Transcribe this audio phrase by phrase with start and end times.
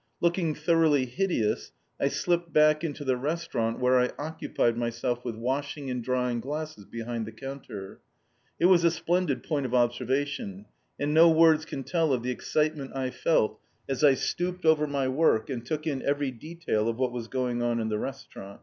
[0.19, 5.91] Looking thoroughly hideous I slipped back into the restaurant where I occupied myself with washing
[5.91, 7.99] and drying glasses behind the counter.
[8.59, 10.65] It was a splendid point of observation,
[10.99, 15.07] and no words can tell of the excitement I felt as I stooped over my
[15.07, 18.59] work and took in every detail of what was going on in the restaurant.